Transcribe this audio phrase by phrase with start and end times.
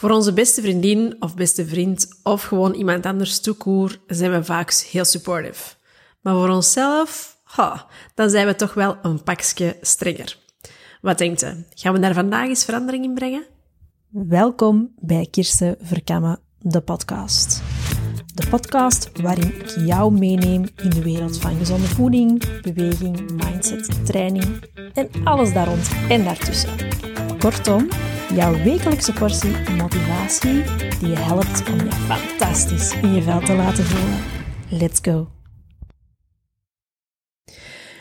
[0.00, 4.72] Voor onze beste vriendin of beste vriend of gewoon iemand anders toekoer zijn we vaak
[4.72, 5.74] heel supportive.
[6.20, 10.38] Maar voor onszelf, ha, dan zijn we toch wel een pakje strenger.
[11.00, 11.64] Wat denkt u?
[11.74, 13.44] Gaan we daar vandaag eens verandering in brengen?
[14.08, 17.62] Welkom bij Kirsten Verkammen, de podcast.
[18.34, 24.64] De podcast waarin ik jou meeneem in de wereld van gezonde voeding, beweging, mindset, training
[24.94, 26.70] en alles daar rond en daartussen.
[27.38, 27.88] Kortom,
[28.34, 30.62] jouw wekelijkse portie motivatie
[31.00, 34.18] die je helpt om je fantastisch in je vel te laten voelen.
[34.68, 35.39] Let's go!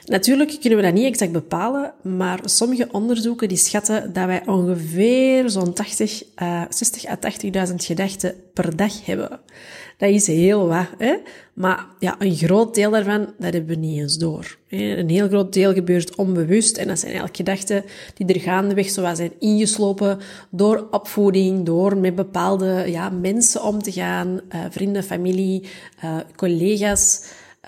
[0.09, 5.49] Natuurlijk kunnen we dat niet exact bepalen, maar sommige onderzoeken die schatten dat wij ongeveer
[5.49, 7.18] zo'n 80, uh, 60 à
[7.70, 9.40] 80.000 gedachten per dag hebben.
[9.98, 11.16] Dat is heel wat, hè?
[11.54, 14.58] Maar ja, een groot deel daarvan, dat hebben we niet eens door.
[14.70, 19.16] Een heel groot deel gebeurt onbewust en dat zijn eigenlijk gedachten die er gaandeweg zo
[19.16, 25.63] zijn ingeslopen door opvoeding, door met bepaalde ja, mensen om te gaan, uh, vrienden, familie,
[26.04, 27.21] uh, collega's.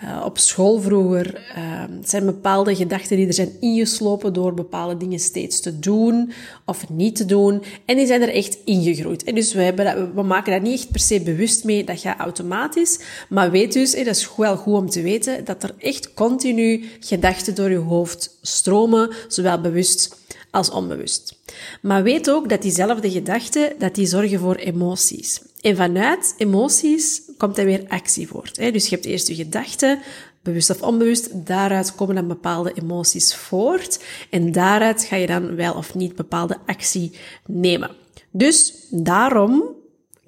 [0.04, 5.20] Uh, op school vroeger uh, zijn bepaalde gedachten die er zijn ingeslopen door bepaalde dingen
[5.20, 6.32] steeds te doen
[6.66, 7.64] of niet te doen.
[7.86, 9.24] En die zijn er echt ingegroeid.
[9.24, 12.00] En dus we, hebben dat, we maken daar niet echt per se bewust mee, dat
[12.00, 13.00] gaat automatisch.
[13.30, 17.56] Maar weet dus, dat is wel goed om te weten, dat er echt continu gedachten
[17.56, 20.20] door je hoofd stromen, zowel bewust
[20.52, 21.40] als onbewust.
[21.82, 25.42] Maar weet ook dat diezelfde gedachten, dat die zorgen voor emoties.
[25.62, 28.56] En vanuit emoties komt er weer actie voort.
[28.56, 30.00] Dus je hebt eerst je gedachten,
[30.42, 34.04] bewust of onbewust, daaruit komen dan bepaalde emoties voort.
[34.30, 37.12] En daaruit ga je dan wel of niet bepaalde actie
[37.46, 37.92] nemen.
[38.32, 39.76] Dus daarom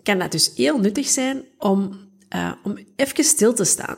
[0.03, 1.99] kan dat dus heel nuttig zijn om,
[2.35, 3.97] uh, om even stil te staan.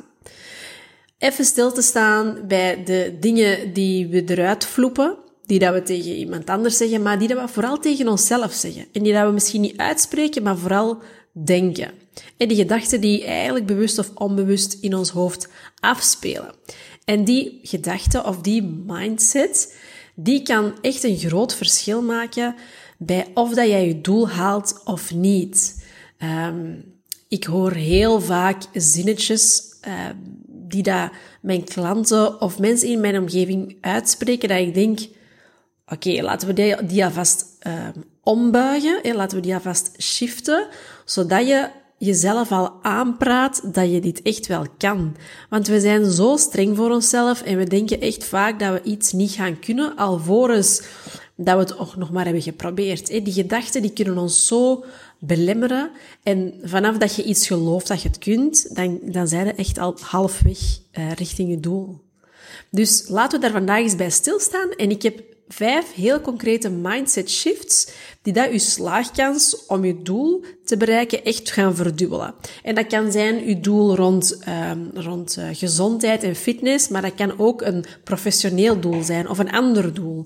[1.18, 6.16] Even stil te staan bij de dingen die we eruit vloepen die dat we tegen
[6.16, 8.86] iemand anders zeggen, maar die dat we vooral tegen onszelf zeggen.
[8.92, 10.98] En die dat we misschien niet uitspreken, maar vooral
[11.32, 11.92] denken.
[12.38, 16.54] En die gedachten die eigenlijk bewust of onbewust in ons hoofd afspelen.
[17.06, 19.78] En die gedachte of die mindset,
[20.16, 22.56] die kan echt een groot verschil maken
[22.98, 25.84] bij of dat jij je doel haalt of niet.
[26.20, 26.94] Um,
[27.28, 30.10] ik hoor heel vaak zinnetjes uh,
[30.48, 35.00] die dat mijn klanten of mensen in mijn omgeving uitspreken, dat ik denk,
[35.88, 37.74] oké, laten we die, die alvast uh,
[38.24, 40.68] ombuigen, hè, laten we die alvast shiften,
[41.06, 45.16] zodat je jezelf al aanpraat dat je dit echt wel kan.
[45.50, 49.12] Want we zijn zo streng voor onszelf en we denken echt vaak dat we iets
[49.12, 50.82] niet gaan kunnen, alvorens
[51.36, 53.08] dat we het ook nog maar hebben geprobeerd.
[53.08, 54.86] Die gedachten die kunnen ons zo
[55.20, 55.92] belemmeren.
[56.24, 59.78] En vanaf dat je iets gelooft dat je het kunt, dan, dan zijn we echt
[59.78, 62.04] al halfweg uh, richting je doel.
[62.70, 64.70] Dus laten we daar vandaag eens bij stilstaan.
[64.72, 67.88] En ik heb vijf heel concrete mindset shifts
[68.22, 72.34] die dat uw slaagkans om je doel te bereiken echt gaan verdubbelen.
[72.64, 74.40] En dat kan zijn uw doel rond,
[74.72, 79.38] um, rond uh, gezondheid en fitness, maar dat kan ook een professioneel doel zijn of
[79.38, 80.26] een ander doel.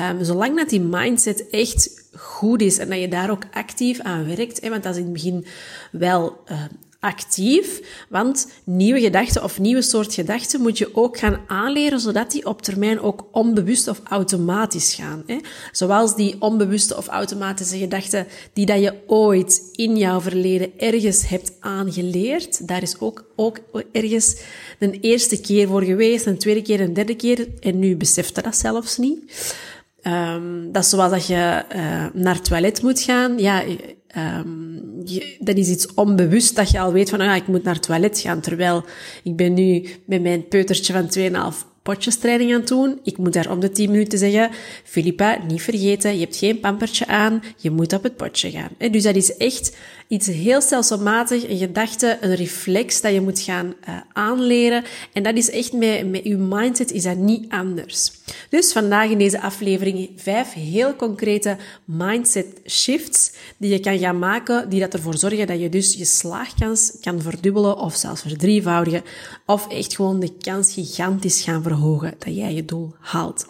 [0.00, 4.26] Um, zolang dat die mindset echt goed is en dat je daar ook actief aan
[4.26, 5.46] werkt, hè, want dat is in het begin
[5.92, 6.62] wel uh,
[7.00, 12.46] actief, want nieuwe gedachten of nieuwe soort gedachten moet je ook gaan aanleren, zodat die
[12.46, 15.22] op termijn ook onbewust of automatisch gaan.
[15.26, 15.36] Hè?
[15.72, 21.52] Zoals die onbewuste of automatische gedachten die dat je ooit in jouw verleden ergens hebt
[21.60, 23.58] aangeleerd, daar is ook, ook
[23.92, 24.36] ergens
[24.78, 28.42] een eerste keer voor geweest, een tweede keer, een derde keer, en nu beseft je
[28.42, 29.54] dat zelfs niet.
[30.02, 33.38] Um, dat is zoals dat je uh, naar het toilet moet gaan.
[33.38, 33.62] Ja,
[35.04, 37.82] Je, dat is iets onbewust dat je al weet van, ah, ik moet naar het
[37.82, 38.40] toilet gaan.
[38.40, 38.84] Terwijl
[39.22, 42.98] ik ben nu met mijn peutertje van 2,5 potjestraining aan het doen.
[43.02, 44.50] Ik moet daar om de 10 minuten zeggen,
[44.84, 48.70] Filippa, niet vergeten, je hebt geen pampertje aan, je moet op het potje gaan.
[48.78, 49.76] En dus dat is echt
[50.10, 54.84] iets heel stelselmatig, een gedachte, een reflex dat je moet gaan uh, aanleren.
[55.12, 58.12] En dat is echt met, met je mindset is dat niet anders.
[58.48, 64.68] Dus vandaag in deze aflevering vijf heel concrete mindset shifts die je kan gaan maken,
[64.68, 69.02] die dat ervoor zorgen dat je dus je slaagkans kan verdubbelen of zelfs verdrievoudigen,
[69.46, 73.46] of echt gewoon de kans gigantisch gaan verhogen dat jij je doel haalt.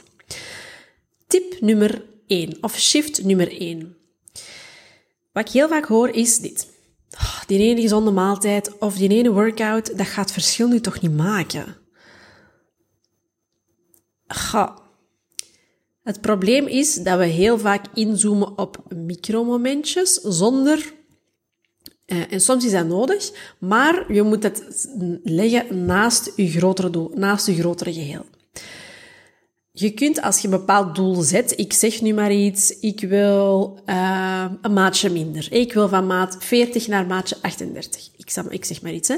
[1.26, 3.94] Tip nummer 1, of shift nummer 1.
[5.32, 6.68] Wat ik heel vaak hoor is dit.
[7.14, 11.16] Oh, die ene gezonde maaltijd of die ene workout, dat gaat verschil nu toch niet
[11.16, 11.76] maken.
[16.02, 20.92] Het probleem is dat we heel vaak inzoomen op micromomentjes zonder
[22.10, 24.88] uh, en soms is dat nodig, maar je moet het
[25.22, 28.24] leggen naast je grotere doel, naast je grotere geheel.
[29.80, 33.78] Je kunt als je een bepaald doel zet, ik zeg nu maar iets, ik wil
[33.86, 35.46] uh, een maatje minder.
[35.50, 38.10] Ik wil van maat 40 naar maatje 38.
[38.50, 39.16] Ik, zeg maar iets, hè.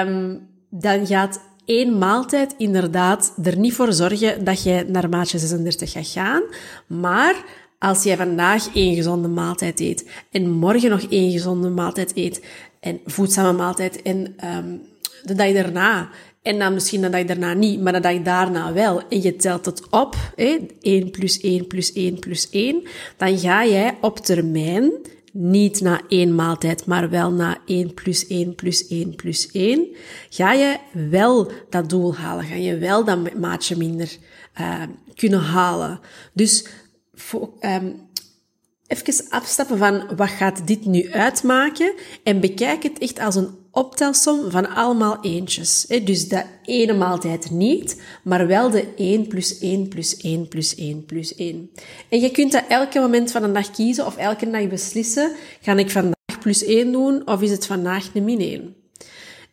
[0.00, 5.92] Um, dan gaat één maaltijd inderdaad er niet voor zorgen dat jij naar maatje 36
[5.92, 6.42] gaat gaan.
[6.86, 7.44] Maar
[7.78, 12.44] als jij vandaag één gezonde maaltijd eet en morgen nog één gezonde maaltijd eet
[12.80, 14.80] en voedzame maaltijd en um,
[15.22, 16.08] de dag daarna
[16.42, 19.02] en dan misschien de dag daarna niet, maar de dag daarna wel.
[19.08, 22.82] En je telt het op, hè, 1 plus 1 plus 1 plus 1.
[23.16, 24.92] Dan ga jij op termijn
[25.32, 29.86] niet na één maaltijd, maar wel na 1 plus 1 plus 1 plus 1,
[30.30, 32.44] ga je wel dat doel halen.
[32.44, 34.16] Ga je wel dat maatje minder
[34.60, 34.82] uh,
[35.14, 36.00] kunnen halen.
[36.32, 36.66] Dus
[37.60, 38.08] um,
[38.86, 41.92] even afstappen van wat gaat dit nu uitmaken
[42.22, 45.86] en bekijk het echt als een optelsom van allemaal eentjes.
[46.04, 51.04] Dus de ene maaltijd niet, maar wel de 1 plus 1 plus 1 plus 1
[51.04, 51.70] plus 1.
[52.08, 55.76] En je kunt dat elke moment van de dag kiezen of elke dag beslissen, ga
[55.76, 58.74] ik vandaag plus 1 doen of is het vandaag een min 1?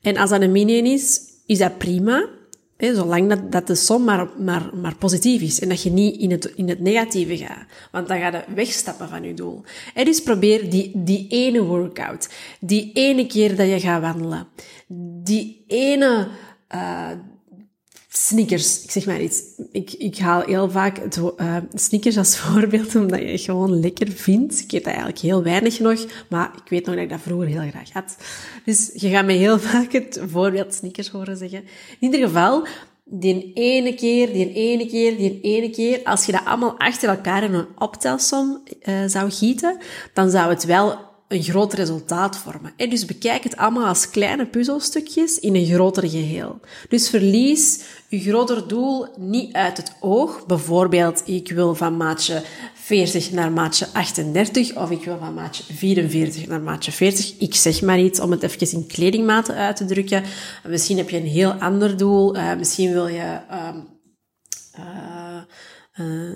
[0.01, 2.29] En als dat een min 1 is, is dat prima.
[2.77, 6.31] Zolang dat, dat de som maar, maar, maar positief is en dat je niet in
[6.31, 7.65] het, in het negatieve gaat.
[7.91, 9.63] Want dan ga je wegstappen van je doel.
[9.93, 12.29] En dus probeer die, die ene workout,
[12.59, 14.47] die ene keer dat je gaat wandelen,
[15.23, 16.27] die ene
[16.75, 17.09] uh,
[18.17, 19.43] sneakers, ik zeg maar iets.
[19.71, 24.07] Ik, ik haal heel vaak het, uh, sneakers als voorbeeld, omdat je het gewoon lekker
[24.11, 24.59] vindt.
[24.59, 27.47] Ik eet dat eigenlijk heel weinig nog, maar ik weet nog dat ik dat vroeger
[27.47, 28.17] heel graag had.
[28.65, 31.59] Dus je gaat mij heel vaak het voorbeeld sneakers horen zeggen.
[31.99, 32.67] In ieder geval,
[33.03, 37.43] die ene keer, die ene keer, die ene keer, als je dat allemaal achter elkaar
[37.43, 39.77] in een optelsom uh, zou gieten,
[40.13, 42.73] dan zou het wel een groot resultaat vormen.
[42.77, 46.59] En dus bekijk het allemaal als kleine puzzelstukjes in een groter geheel.
[46.89, 50.45] Dus verlies je groter doel niet uit het oog.
[50.45, 52.43] Bijvoorbeeld, ik wil van maatje
[52.73, 57.37] 40 naar maatje 38 of ik wil van maatje 44 naar maatje 40.
[57.37, 60.23] Ik zeg maar iets om het even in kledingmaten uit te drukken.
[60.67, 62.35] Misschien heb je een heel ander doel.
[62.35, 63.39] Uh, misschien wil je...
[63.51, 63.75] Uh,
[64.79, 66.35] uh,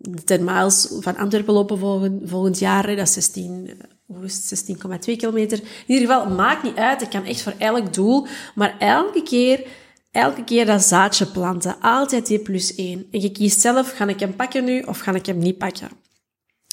[0.00, 1.78] de 10 miles van Antwerpen lopen
[2.24, 2.86] volgend jaar.
[2.96, 5.58] Dat is 16 16,2 kilometer.
[5.58, 7.02] In ieder geval, maakt niet uit.
[7.02, 8.26] Ik kan echt voor elk doel.
[8.54, 9.66] Maar elke keer,
[10.10, 11.80] elke keer dat zaadje planten.
[11.80, 13.06] Altijd die plus 1.
[13.10, 15.88] En je kiest zelf, ga ik hem pakken nu of ga ik hem niet pakken?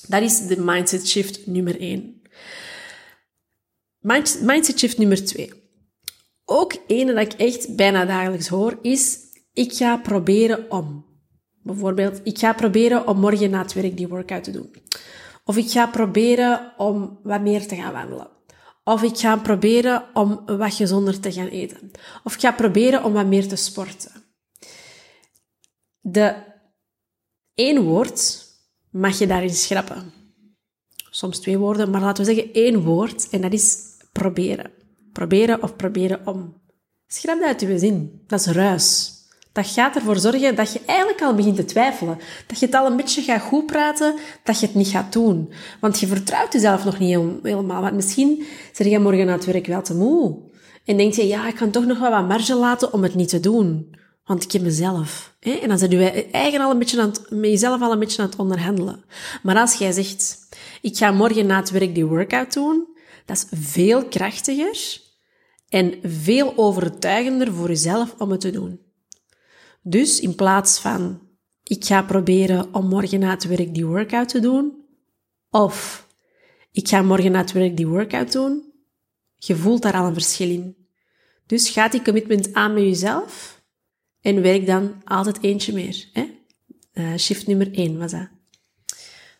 [0.07, 2.21] Dat is de mindset shift nummer 1.
[4.41, 5.51] Mindset shift nummer 2.
[6.45, 9.17] Ook ene dat ik echt bijna dagelijks hoor, is
[9.53, 11.05] ik ga proberen om.
[11.63, 14.75] Bijvoorbeeld, ik ga proberen om morgen na het werk die workout te doen.
[15.47, 18.27] Of ik ga proberen om wat meer te gaan wandelen.
[18.83, 21.91] Of ik ga proberen om wat gezonder te gaan eten.
[22.23, 24.11] Of ik ga proberen om wat meer te sporten.
[25.99, 26.35] De
[27.53, 28.45] één woord
[28.89, 30.13] mag je daarin schrappen.
[31.09, 33.77] Soms twee woorden, maar laten we zeggen één woord en dat is
[34.11, 34.71] proberen.
[35.11, 36.61] Proberen of proberen om.
[37.07, 38.23] Schrap dat uit je zin.
[38.27, 39.14] Dat is ruis.
[39.55, 42.17] Dat gaat ervoor zorgen dat je eigenlijk al begint te twijfelen.
[42.47, 45.53] Dat je het al een beetje gaat goed praten, dat je het niet gaat doen.
[45.79, 47.81] Want je vertrouwt jezelf nog niet helemaal.
[47.81, 50.37] Want misschien zeg je morgen na het werk wel te moe.
[50.85, 53.29] En denk je, ja, ik kan toch nog wel wat marge laten om het niet
[53.29, 53.95] te doen.
[54.25, 55.35] Want ik heb mezelf.
[55.39, 55.51] Hè?
[55.51, 58.29] En dan zit je eigen al een beetje aan met jezelf al een beetje aan
[58.29, 59.03] het onderhandelen.
[59.43, 60.49] Maar als jij zegt,
[60.81, 62.87] ik ga morgen na het werk die workout doen,
[63.25, 65.01] dat is veel krachtiger
[65.69, 68.84] en veel overtuigender voor jezelf om het te doen.
[69.87, 71.21] Dus in plaats van
[71.63, 74.85] ik ga proberen om morgen na het werk die workout te doen,
[75.49, 76.07] of
[76.71, 78.73] ik ga morgen na het werk die workout doen,
[79.37, 80.75] je voelt daar al een verschil in.
[81.45, 83.61] Dus ga die commitment aan met jezelf
[84.21, 86.09] en werk dan altijd eentje meer.
[86.13, 86.29] Hè?
[86.93, 88.27] Uh, shift nummer 1 was dat.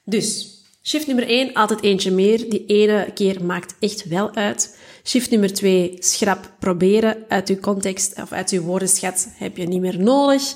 [0.04, 0.55] Dus,
[0.88, 2.50] shift nummer 1, altijd eentje meer.
[2.50, 4.78] Die ene keer maakt echt wel uit.
[5.04, 9.82] Shift nummer 2, schrap proberen uit uw context of uit uw woordenschat heb je niet
[9.82, 10.54] meer nodig.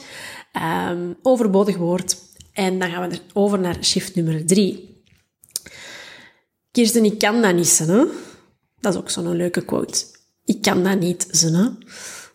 [0.90, 2.18] Um, overbodig woord.
[2.54, 5.04] En dan gaan we er over naar shift nummer 3.
[6.72, 8.12] Kirsten, ik kan dat niet, ze,
[8.80, 10.06] Dat is ook zo'n leuke quote.
[10.46, 11.74] Ik kan dat niet, ze,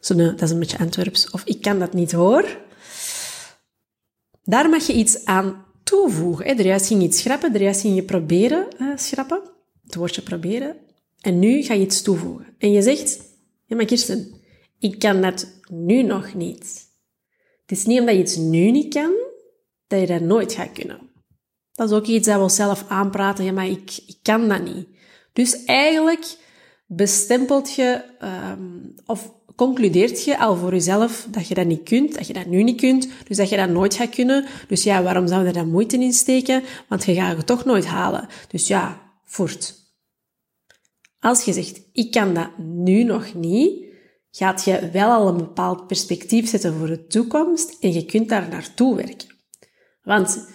[0.00, 1.30] zo dat is een beetje Antwerps.
[1.30, 2.58] Of ik kan dat niet, hoor.
[4.42, 6.56] Daar mag je iets aan toevoegen.
[6.56, 9.42] De juist ging je iets schrappen, de juist ging je proberen uh, schrappen.
[9.84, 10.76] Het woordje proberen.
[11.20, 12.46] En nu ga je iets toevoegen.
[12.58, 13.20] En je zegt,
[13.64, 14.40] ja maar Kirsten,
[14.78, 16.86] ik kan dat nu nog niet.
[17.66, 19.12] Het is niet omdat je iets nu niet kan,
[19.86, 20.98] dat je dat nooit gaat kunnen.
[21.72, 24.86] Dat is ook iets dat we zelf aanpraten, ja maar ik, ik kan dat niet.
[25.32, 26.36] Dus eigenlijk
[26.86, 32.26] bestempelt je, um, of concludeert je al voor jezelf dat je dat niet kunt, dat
[32.26, 34.46] je dat nu niet kunt, dus dat je dat nooit gaat kunnen.
[34.68, 36.62] Dus ja, waarom zou je daar moeite in steken?
[36.88, 38.28] Want je gaat het toch nooit halen.
[38.48, 39.74] Dus ja, voort.
[41.20, 43.84] Als je zegt, ik kan dat nu nog niet,
[44.30, 48.48] gaat je wel al een bepaald perspectief zetten voor de toekomst en je kunt daar
[48.48, 49.28] naartoe werken.
[50.02, 50.48] Want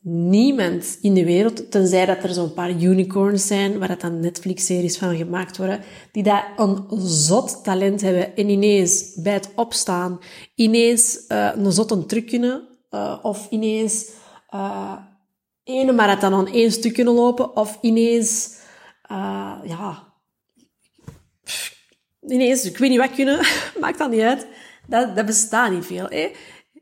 [0.00, 4.98] niemand in de wereld, tenzij dat er zo'n paar unicorns zijn, waar dat dan Netflix-series
[4.98, 5.80] van gemaakt worden,
[6.12, 10.18] die dat een zot talent hebben en ineens bij het opstaan,
[10.54, 14.10] ineens uh, een zotte truc kunnen, uh, of ineens
[14.54, 14.96] uh,
[15.64, 18.56] ene marathon aan één stuk kunnen lopen, of ineens,
[19.64, 20.12] ja,
[22.26, 23.46] ineens, ik weet niet wat kunnen,
[23.80, 24.46] maakt dat niet uit.
[24.86, 26.06] Dat, dat bestaat niet veel.
[26.08, 26.30] Hè?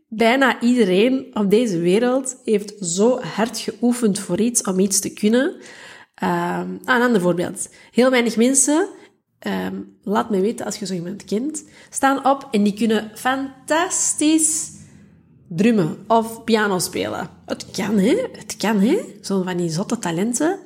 [0.08, 5.44] Bijna iedereen op deze wereld heeft zo hard geoefend voor iets om iets te kunnen.
[6.22, 7.68] Um, een ander voorbeeld.
[7.90, 8.88] Heel weinig mensen,
[9.46, 14.70] um, laat me weten als je zo iemand kent, staan op en die kunnen fantastisch
[15.48, 17.30] drummen of piano spelen.
[17.46, 18.28] Het kan, hè?
[18.32, 18.98] Het kan, hè?
[19.20, 20.58] Zo'n van die zotte talenten.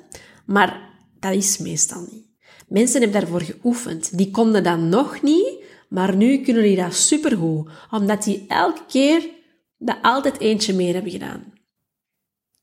[0.47, 0.81] Maar
[1.21, 2.25] dat is meestal niet.
[2.69, 4.19] Mensen hebben daarvoor geoefend.
[4.19, 5.60] Die konden dat nog niet,
[5.91, 7.71] maar nu kunnen die dat supergoed.
[7.91, 9.29] Omdat die elke keer
[9.79, 11.53] dat altijd eentje meer hebben gedaan.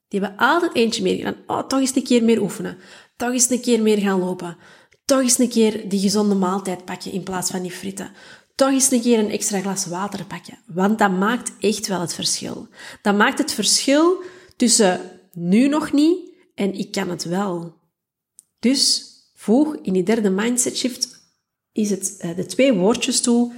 [0.08, 1.38] Die hebben altijd eentje meer gedaan.
[1.48, 2.78] Oh, toch eens een keer meer oefenen.
[3.18, 4.58] Toch eens een keer meer gaan lopen.
[5.06, 8.12] Toch eens een keer die gezonde maaltijd pakken in plaats van die fritten.
[8.56, 10.58] Toch eens een keer een extra glas water pakken.
[10.66, 12.68] Want dat maakt echt wel het verschil.
[13.02, 14.24] Dat maakt het verschil
[14.56, 15.00] tussen
[15.34, 17.76] nu nog niet en ik kan het wel.
[18.60, 19.06] Dus
[19.36, 21.17] voeg in die derde mindset shift
[21.78, 23.54] is het eh, de twee woordjes toe.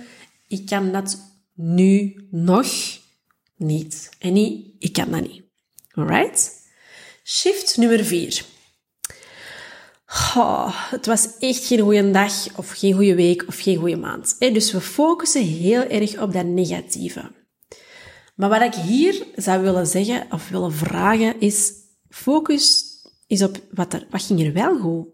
[0.47, 1.17] Ik kan dat
[1.53, 2.67] nu nog
[3.57, 4.09] niet.
[4.19, 5.43] En niet, ik kan dat niet.
[5.91, 6.51] Alright?
[7.23, 8.45] Shift nummer vier.
[10.35, 14.35] Oh, het was echt geen goede dag, of geen goede week, of geen goede maand.
[14.39, 17.31] Dus we focussen heel erg op dat negatieve.
[18.35, 21.73] Maar wat ik hier zou willen zeggen, of willen vragen, is
[22.09, 22.83] focus
[23.27, 25.07] is op wat, er, wat ging er wel goed.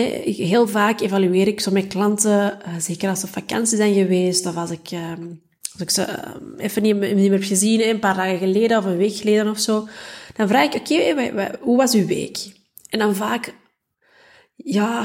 [0.00, 4.46] Heel vaak evalueer ik zo met klanten, eh, zeker als ze op vakantie zijn geweest,
[4.46, 5.26] of als ik, ehm,
[5.72, 8.96] als ik ze ehm, even niet, meer heb gezien, een paar dagen geleden of een
[8.96, 9.88] week geleden of zo,
[10.36, 12.52] dan vraag ik, oké, hoe was uw week?
[12.90, 13.54] En dan vaak,
[14.56, 15.04] ja,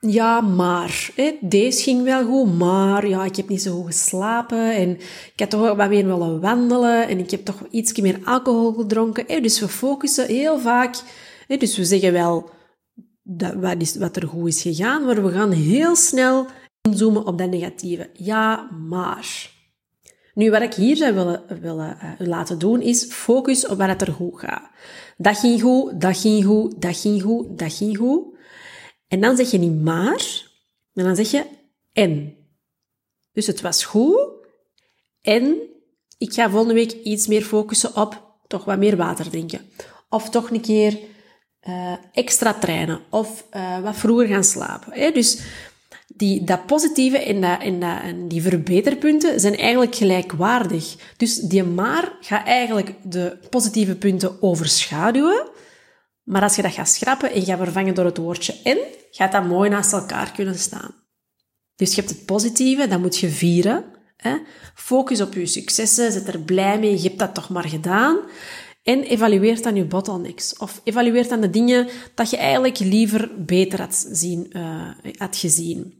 [0.00, 1.10] ja, maar.
[1.14, 4.90] Hè, deze ging wel goed, maar ja, ik heb niet zo goed geslapen en
[5.34, 9.42] ik had toch wat meer willen wandelen en ik heb toch iets meer alcohol gedronken.
[9.42, 10.94] Dus we focussen heel vaak,
[11.46, 12.50] hè, dus we zeggen wel
[13.32, 16.46] dat, wat, is, wat er goed is gegaan, maar we gaan heel snel
[16.80, 18.10] inzoomen op dat negatieve.
[18.12, 19.50] Ja, maar.
[20.34, 24.12] Nu, wat ik hier zou willen, willen uh, laten doen, is focus op wat er
[24.12, 24.70] goed gaat.
[25.16, 28.24] Dat ging goed, dat ging goed, dat ging goed, dat ging goed.
[29.08, 30.48] En dan zeg je niet maar,
[30.92, 31.44] maar dan zeg je
[31.92, 32.34] en.
[33.32, 34.18] Dus het was goed
[35.20, 35.56] en
[36.18, 39.60] ik ga volgende week iets meer focussen op toch wat meer water drinken.
[40.08, 40.98] Of toch een keer
[41.68, 44.92] uh, extra trainen of uh, wat vroeger gaan slapen.
[44.92, 45.10] Hè?
[45.10, 45.40] Dus
[46.06, 50.96] die, dat positieve en, dat, en, dat, die verbeterpunten zijn eigenlijk gelijkwaardig.
[51.16, 55.48] Dus die maar gaat eigenlijk de positieve punten overschaduwen.
[56.22, 58.78] Maar als je dat gaat schrappen en gaat vervangen door het woordje en,
[59.10, 60.94] gaat dat mooi naast elkaar kunnen staan.
[61.76, 63.84] Dus je hebt het positieve, dat moet je vieren.
[64.16, 64.36] Hè?
[64.74, 68.18] Focus op je successen, zet er blij mee, je hebt dat toch maar gedaan.
[68.82, 70.56] En evalueer dan je bottlenecks.
[70.56, 75.94] Of evalueer dan de dingen dat je eigenlijk liever beter had, uh, had gezien.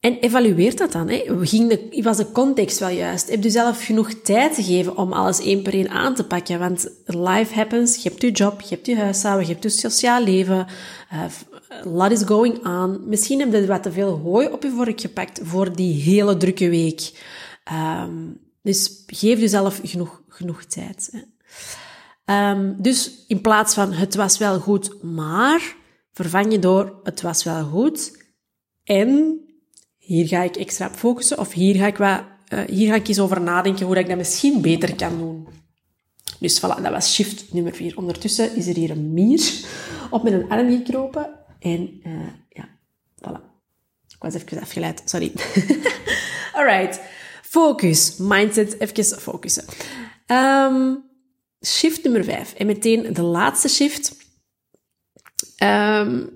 [0.00, 1.08] En evalueer dat dan.
[1.08, 1.24] Hè.
[1.40, 3.30] Ging de, was de context wel juist?
[3.30, 6.58] Heb je zelf genoeg tijd gegeven om alles één per één aan te pakken?
[6.58, 8.02] Want life happens.
[8.02, 10.66] Je hebt je job, je hebt je huishouden, je hebt je sociaal leven.
[11.12, 11.24] Uh,
[11.94, 13.08] lot is going on.
[13.08, 16.68] Misschien heb je wat te veel hooi op je vork gepakt voor die hele drukke
[16.68, 17.12] week.
[17.72, 21.10] Um, dus geef jezelf genoeg, genoeg tijd.
[21.12, 21.20] Hè.
[22.30, 25.76] Um, dus in plaats van het was wel goed, maar
[26.12, 28.24] vervang je door het was wel goed
[28.84, 29.40] en
[29.98, 33.08] hier ga ik extra op focussen of hier ga ik, wat, uh, hier ga ik
[33.08, 35.48] eens over nadenken hoe ik dat misschien beter kan doen.
[36.38, 37.96] Dus voilà, dat was shift nummer 4.
[37.96, 39.50] Ondertussen is er hier een mier
[40.10, 42.68] op met een arm gekropen en uh, ja,
[43.16, 43.40] voilà.
[44.08, 45.32] Ik was even afgeleid, sorry.
[46.56, 47.00] Alright.
[47.42, 49.64] Focus, mindset, even focussen.
[50.32, 51.04] Um,
[51.66, 52.54] shift nummer 5.
[52.54, 54.16] En meteen de laatste shift.
[55.62, 56.30] Um,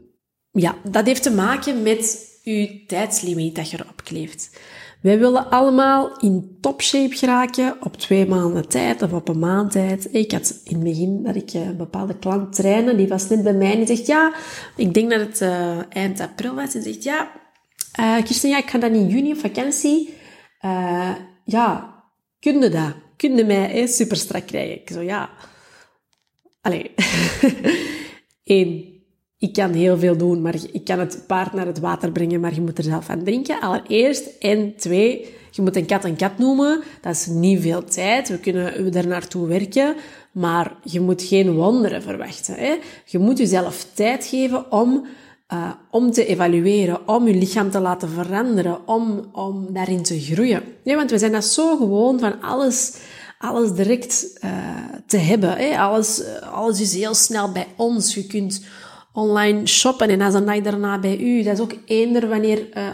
[0.50, 4.60] ja, dat heeft te maken met uw tijdslimiet dat je erop kleeft.
[5.02, 10.14] Wij willen allemaal in topshape geraken op twee maanden tijd of op een maand tijd.
[10.14, 13.52] Ik had in het begin dat ik een bepaalde klant trainen, die was net bij
[13.52, 14.34] mij en die zegt, ja,
[14.76, 16.74] ik denk dat het uh, eind april was.
[16.74, 17.42] En zegt, ja,
[18.00, 20.14] Uh, ja, ik ga dan in juni op vakantie.
[21.44, 21.94] Ja,
[22.40, 23.03] kun je dat?
[23.25, 24.81] Kun je mij super strak krijgen?
[24.81, 25.31] Ik zo, ja.
[26.61, 26.90] Allee.
[28.45, 29.02] Eén,
[29.38, 32.54] ik kan heel veel doen, maar ik kan het paard naar het water brengen, maar
[32.54, 34.38] je moet er zelf aan drinken, allereerst.
[34.38, 36.83] En twee, je moet een kat een kat noemen.
[37.00, 38.28] Dat is niet veel tijd.
[38.28, 39.97] We kunnen er naartoe werken.
[40.33, 42.54] Maar je moet geen wonderen verwachten.
[42.54, 42.75] Hè?
[43.04, 45.07] Je moet jezelf tijd geven om,
[45.52, 50.62] uh, om te evalueren, om je lichaam te laten veranderen, om, om daarin te groeien.
[50.84, 52.96] Want we zijn dat zo gewoon van alles,
[53.38, 54.50] alles direct uh,
[55.06, 55.56] te hebben.
[55.56, 55.78] Hè?
[55.78, 56.22] Alles,
[56.52, 58.14] alles is heel snel bij ons.
[58.14, 58.64] Je kunt
[59.12, 61.42] online shoppen en dan is een dag daarna bij u.
[61.42, 62.88] Dat is ook eender wanneer, uh,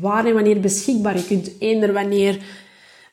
[0.00, 1.16] waar en wanneer beschikbaar.
[1.16, 2.38] Je kunt eender wanneer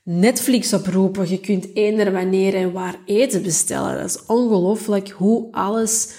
[0.03, 1.29] Netflix oproepen.
[1.29, 3.98] Je kunt eender wanneer en waar eten bestellen.
[3.98, 6.10] Dat is ongelooflijk hoe alles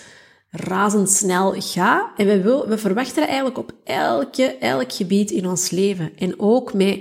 [0.51, 2.11] razendsnel gaat.
[2.17, 6.13] En we, wil, we verwachten eigenlijk op elke, elk gebied in ons leven.
[6.17, 7.01] En ook met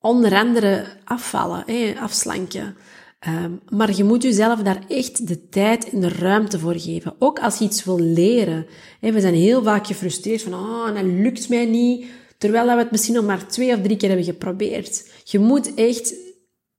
[0.00, 1.64] onder andere afvallen,
[1.98, 2.76] afslanken.
[3.28, 7.14] Um, maar je moet jezelf daar echt de tijd en de ruimte voor geven.
[7.18, 8.66] Ook als je iets wil leren.
[9.00, 12.06] we zijn heel vaak gefrustreerd van, oh, dat lukt mij niet.
[12.38, 15.10] Terwijl we het misschien nog maar twee of drie keer hebben geprobeerd.
[15.24, 16.14] Je moet echt,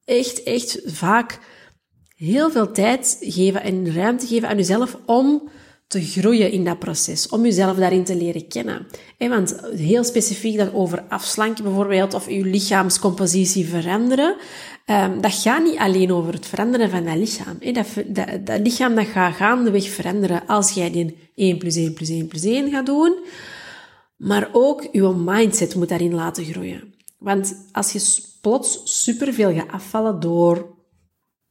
[0.05, 1.39] echt, echt vaak
[2.15, 5.49] heel veel tijd geven en ruimte geven aan jezelf om
[5.91, 8.87] te groeien in dat proces, om jezelf daarin te leren kennen.
[9.17, 14.35] want heel specifiek dan over afslanken bijvoorbeeld, of je lichaamscompositie veranderen,
[14.85, 17.57] um, dat gaat niet alleen over het veranderen van dat lichaam.
[17.73, 22.09] Dat, dat, dat lichaam dat gaat gaandeweg veranderen als jij die 1 plus 1 plus
[22.09, 23.15] 1 plus 1 gaat doen,
[24.17, 26.93] maar ook je mindset moet daarin laten groeien.
[27.17, 30.79] Want als je plots superveel gaat afvallen door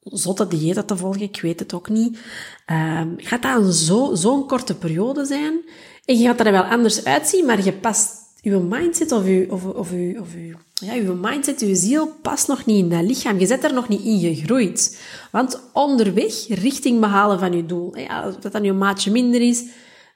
[0.03, 2.19] zotte diëten te volgen, ik weet het ook niet,
[2.67, 5.61] um, gaat dat een zo, zo'n korte periode zijn.
[6.05, 9.65] En je gaat er wel anders uitzien, maar je past je mindset of je, of,
[9.65, 13.39] of, of je, ja, je mindset, je ziel past nog niet in dat lichaam.
[13.39, 15.01] Je zit er nog niet in gegroeid.
[15.33, 19.65] Want onderweg, richting behalen van je doel, ja, dat dan je maatje minder is,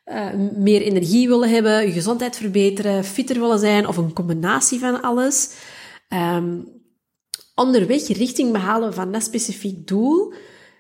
[0.07, 0.26] uh,
[0.57, 5.51] meer energie willen hebben, je gezondheid verbeteren, fitter willen zijn, of een combinatie van alles.
[6.09, 6.73] Um,
[7.55, 10.33] onderweg richting behalen van dat specifiek doel,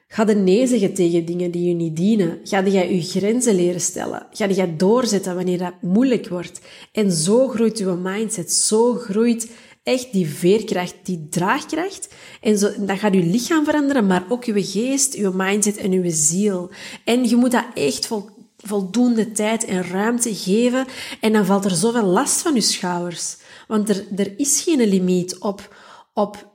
[0.08, 2.40] ga je nee tegen dingen die je niet dienen.
[2.44, 4.26] Ga je je grenzen leren stellen.
[4.30, 6.60] Ga je doorzetten wanneer dat moeilijk wordt.
[6.92, 8.52] En zo groeit je mindset.
[8.52, 9.50] Zo groeit
[9.82, 12.14] echt die veerkracht, die draagkracht.
[12.40, 16.10] En zo, dat gaat je lichaam veranderen, maar ook je geest, je mindset en je
[16.10, 16.70] ziel.
[17.04, 20.86] En je moet dat echt vol, voldoende tijd en ruimte geven.
[21.20, 23.36] En dan valt er zoveel last van je schouders.
[23.68, 25.76] Want er, er is geen limiet op,
[26.12, 26.52] op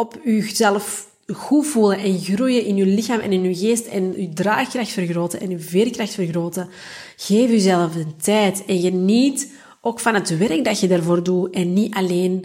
[0.00, 4.28] op jezelf goed voelen en groeien in je lichaam en in je geest en je
[4.28, 6.68] draagkracht vergroten en je veerkracht vergroten.
[7.16, 11.72] Geef jezelf de tijd en geniet ook van het werk dat je daarvoor doet en
[11.72, 12.44] niet alleen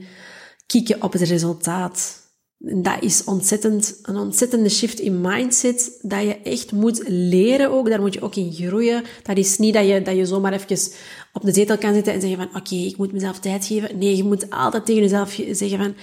[0.66, 2.24] kieken op het resultaat.
[2.58, 7.90] Dat is ontzettend, een ontzettende shift in mindset dat je echt moet leren ook.
[7.90, 9.04] Daar moet je ook in groeien.
[9.24, 10.92] Dat is niet dat je, dat je zomaar even
[11.34, 13.98] op de zetel kan zitten en zeggen van oké, ik moet mezelf tijd geven.
[13.98, 15.96] Nee, je moet altijd tegen jezelf zeggen van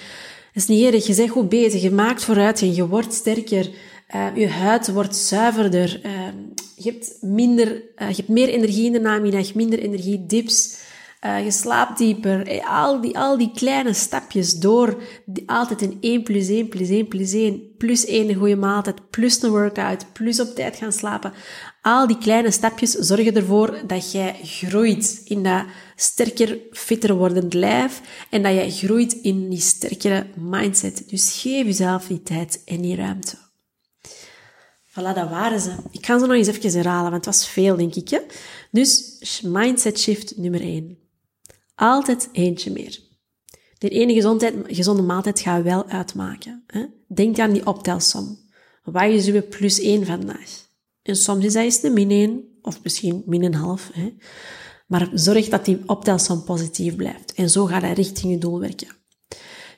[0.53, 1.05] is niet eerlijk.
[1.05, 1.83] Je bent goed bezig.
[1.83, 2.77] Je maakt vooruitgang.
[2.77, 3.71] Je wordt sterker.
[4.15, 6.01] Uh, je huid wordt zuiverder.
[6.05, 6.12] Uh,
[6.77, 10.81] je hebt minder, uh, je hebt meer energie in de namiddag, minder energie, dips.
[11.45, 12.62] je slaapt dieper.
[12.69, 15.03] al, die, al die kleine stapjes door
[15.47, 19.43] altijd een 1 plus 1 plus 1 plus 1 plus 1 een goede maaltijd, plus
[19.43, 21.33] een workout, plus op tijd gaan slapen.
[21.83, 25.64] Al die kleine stapjes zorgen ervoor dat jij groeit in dat
[25.97, 31.03] sterker, fitter wordend lijf en dat jij groeit in die sterkere mindset.
[31.07, 33.37] Dus geef jezelf die tijd en die ruimte.
[34.90, 35.75] Voilà, dat waren ze.
[35.90, 38.09] Ik ga ze nog eens even herhalen, want het was veel, denk ik.
[38.09, 38.18] Hè?
[38.71, 40.99] Dus mindset shift nummer 1.
[41.75, 42.99] Altijd eentje meer.
[43.79, 46.64] De ene gezondheid, gezonde maaltijd gaat wel uitmaken.
[46.66, 46.85] Hè?
[47.09, 48.38] Denk aan die optelsom.
[48.85, 50.71] Waar is uw plus 1 vandaag?
[51.03, 53.91] En soms is dat eens de min 1, of misschien min een half.
[53.93, 54.15] Hè?
[54.87, 57.33] Maar zorg dat die optelsom positief blijft.
[57.35, 58.88] En zo gaat hij richting je doel werken.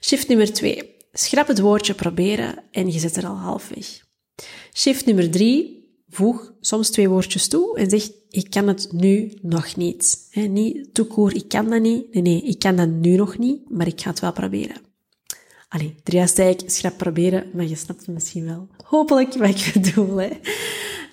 [0.00, 0.96] Shift nummer 2.
[1.12, 3.86] Schrap het woordje proberen en je zet er al half weg.
[4.72, 5.82] Shift nummer 3.
[6.08, 10.26] Voeg soms twee woordjes toe en zeg, ik kan het nu nog niet.
[10.30, 12.14] He, niet toekoer, ik kan dat niet.
[12.14, 14.76] Nee, nee, ik kan dat nu nog niet, maar ik ga het wel proberen.
[15.68, 16.26] Allee, drie
[16.66, 18.68] schrap proberen, maar je snapt het misschien wel.
[18.84, 20.16] Hopelijk wat ik bedoel.
[20.16, 20.30] Hè.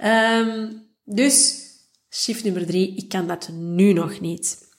[0.04, 1.66] Um, dus,
[2.10, 4.70] shift nummer drie, ik kan dat nu nog niet.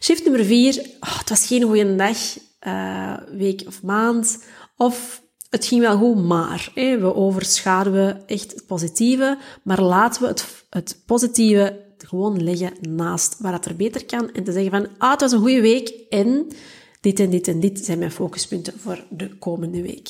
[0.00, 2.18] Shift nummer vier, oh, het was geen goede dag,
[2.66, 4.44] uh, week of maand,
[4.76, 10.28] of het ging wel goed, maar hè, we overschaduwen echt het positieve, maar laten we
[10.28, 14.32] het, het positieve gewoon leggen naast waar het er beter kan.
[14.32, 16.46] En te zeggen van, ah, het was een goede week en
[17.00, 20.08] dit en dit en dit zijn mijn focuspunten voor de komende week.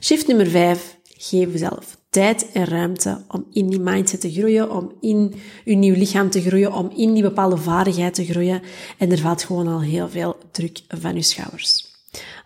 [0.00, 0.96] Shift nummer 5.
[1.04, 5.94] Geef jezelf tijd en ruimte om in die mindset te groeien, om in je nieuw
[5.94, 8.62] lichaam te groeien, om in die bepaalde vaardigheid te groeien.
[8.98, 11.90] En er valt gewoon al heel veel druk van je schouders.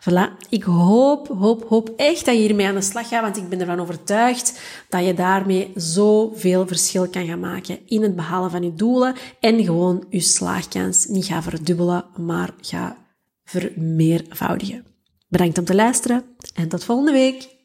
[0.00, 3.48] Voilà, ik hoop, hoop, hoop echt dat je hiermee aan de slag gaat, want ik
[3.48, 8.62] ben ervan overtuigd dat je daarmee zoveel verschil kan gaan maken in het behalen van
[8.62, 12.96] je doelen en gewoon je slaagkans niet gaat verdubbelen, maar gaat
[13.44, 14.85] vermeervoudigen.
[15.29, 16.24] Bedankt om te luisteren
[16.55, 17.56] en tot volgende week.